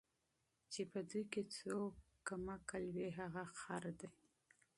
[0.71, 1.93] چی په دوی کی څوک
[2.27, 4.09] احمق وي هغه خر دی